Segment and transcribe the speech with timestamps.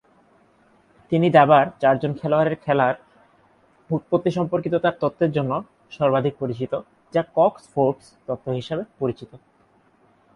[1.11, 2.95] তিনি দাবার "চারজন খেলোয়াড়ের খেলা"র
[3.89, 5.51] উৎপত্তি সম্পর্কিত তার তত্ত্বের জন্য
[5.91, 6.73] সর্বাধিক পরিচিত,
[7.13, 9.31] যা কক্স-ফোর্বস তত্ত্ব হিসাবে পরিচিত।